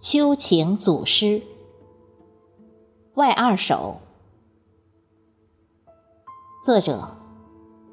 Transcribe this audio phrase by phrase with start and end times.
[0.00, 1.42] 秋情组诗，
[3.14, 3.96] 外二首，
[6.64, 7.16] 作者：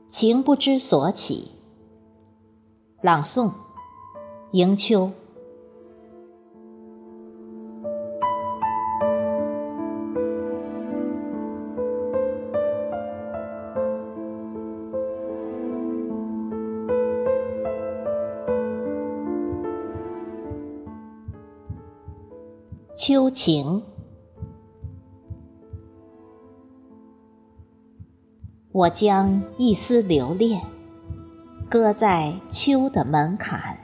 [0.07, 1.49] 情不知所起，
[3.01, 3.51] 朗诵：
[4.51, 5.13] 迎秋。
[22.97, 23.83] 秋情，
[28.71, 30.61] 我将一丝留恋
[31.69, 33.77] 搁在秋的门槛，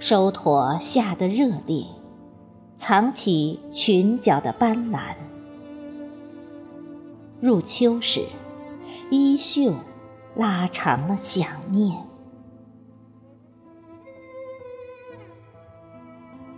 [0.00, 1.86] 收妥夏的热烈，
[2.74, 5.14] 藏起裙角的斑斓。
[7.40, 8.24] 入秋时，
[9.12, 9.72] 衣袖
[10.34, 12.05] 拉长了想念。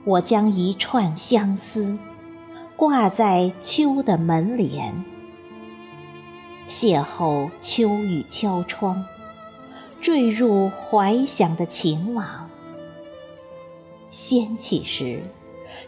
[0.09, 1.98] 我将一串相思
[2.77, 5.05] 挂在秋的门帘，
[6.67, 9.05] 邂逅秋雨敲窗，
[10.00, 12.48] 坠入怀想的情网。
[14.09, 15.23] 掀起时，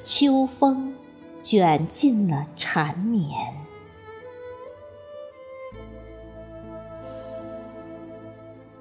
[0.04, 0.94] 秋风
[1.40, 3.26] 卷进了缠绵。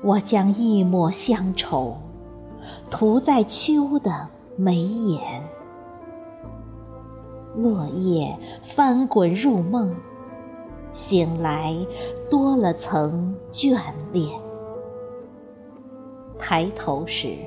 [0.02, 1.98] 我将一抹乡愁
[2.92, 4.28] 涂在秋的。
[4.62, 5.42] 眉眼，
[7.56, 9.96] 落叶翻滚入梦，
[10.92, 11.74] 醒来
[12.30, 13.80] 多了层眷
[14.12, 14.38] 恋。
[16.38, 17.38] 抬头时，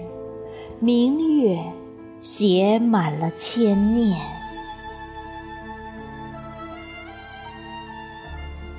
[0.81, 1.63] 明月
[2.23, 4.19] 写满了牵念。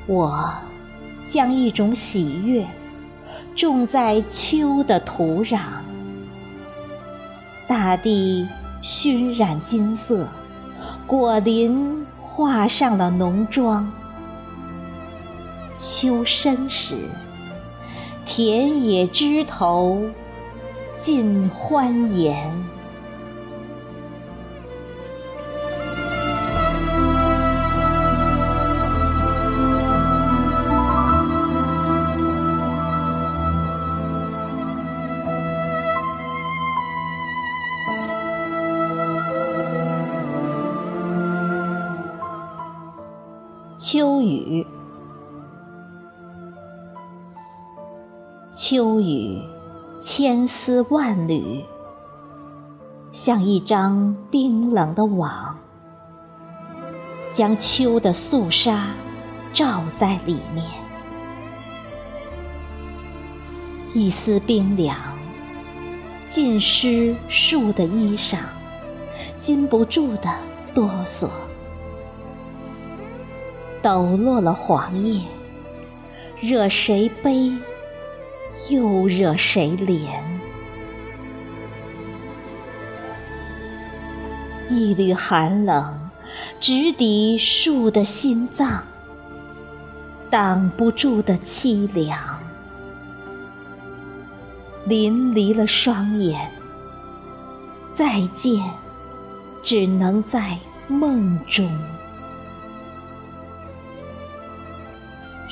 [0.07, 0.51] 我
[1.23, 2.65] 将一种喜悦
[3.53, 5.59] 种在秋的土壤。
[7.67, 8.47] 大地
[8.81, 10.27] 熏染金色，
[11.07, 13.91] 果林画上了浓妆。
[15.77, 16.95] 秋深时，
[18.25, 20.01] 田野枝头
[20.95, 22.53] 尽欢颜。
[43.95, 44.65] 秋雨，
[48.51, 49.39] 秋雨，
[49.99, 51.63] 千丝万缕，
[53.11, 55.55] 像一张冰冷的网，
[57.31, 58.87] 将秋的肃杀
[59.53, 60.65] 罩在里面。
[63.93, 64.97] 一丝冰凉，
[66.25, 68.39] 浸湿树的衣裳，
[69.37, 70.33] 禁不住的
[70.73, 71.29] 哆嗦。
[73.83, 75.21] 抖落了黄叶，
[76.39, 77.51] 惹谁悲，
[78.71, 80.07] 又惹谁怜？
[84.69, 86.09] 一缕寒冷
[86.61, 88.85] 直抵树的心脏，
[90.29, 92.17] 挡不住的凄凉。
[94.85, 96.49] 淋漓了双眼，
[97.91, 98.63] 再见，
[99.61, 100.57] 只能在
[100.87, 101.69] 梦中。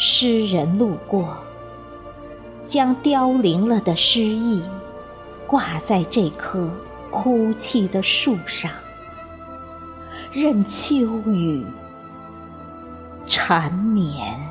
[0.04, 1.38] 诗人路过，
[2.66, 4.64] 将凋零了的诗意
[5.46, 6.68] 挂在这棵
[7.12, 8.72] 哭泣的树上，
[10.32, 10.96] 任秋
[11.28, 11.64] 雨
[13.28, 14.51] 缠绵。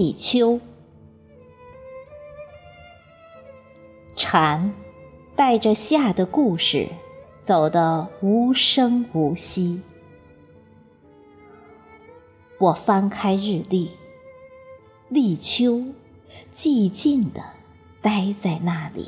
[0.00, 0.58] 立秋，
[4.16, 4.72] 蝉
[5.36, 6.88] 带着夏的故事，
[7.42, 9.82] 走得无声无息。
[12.58, 13.90] 我翻开日历，
[15.10, 15.82] 立秋，
[16.50, 17.42] 寂静的
[18.00, 19.06] 待在那里。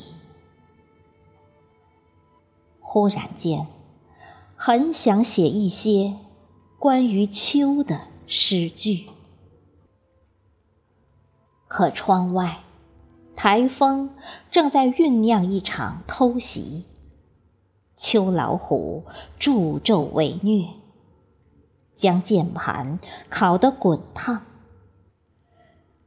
[2.81, 3.67] 忽然间，
[4.55, 6.17] 很想写一些
[6.79, 9.07] 关于秋的诗句。
[11.73, 12.59] 可窗外。
[13.35, 14.11] 台风
[14.51, 16.85] 正在酝酿一场偷袭。
[17.97, 19.05] 秋老虎
[19.39, 20.67] 助纣为虐
[21.97, 22.99] 将键盘
[23.31, 24.43] 烤得滚烫。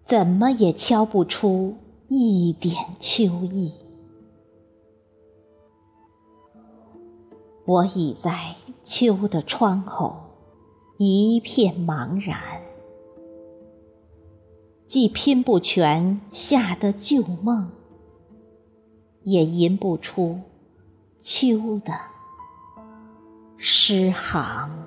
[0.04, 1.76] 怎么也敲不出
[2.10, 3.74] 一点秋意。
[7.66, 10.16] 我倚在秋的窗口
[11.00, 12.55] 一片茫然
[14.96, 17.70] 既拼不全夏的旧梦，
[19.24, 20.40] 也吟不出
[21.20, 21.92] 秋的
[23.58, 24.85] 诗行。